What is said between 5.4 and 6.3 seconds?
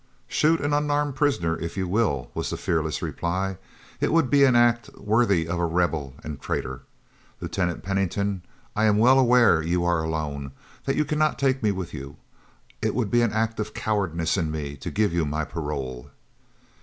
of a Rebel